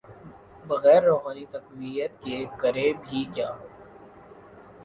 بغیر 0.67 1.01
روحانی 1.03 1.45
تقویت 1.51 2.11
کے، 2.23 2.37
کرے 2.59 2.87
بھی 3.01 3.23
کیا۔ 3.33 3.49